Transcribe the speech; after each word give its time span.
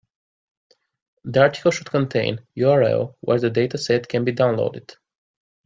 The 1.25 1.41
article 1.41 1.69
should 1.69 1.91
contain 1.91 2.39
URL 2.57 3.13
where 3.19 3.39
the 3.39 3.51
dataset 3.51 4.07
can 4.09 4.25
be 4.25 4.33
downloaded. 4.33 4.95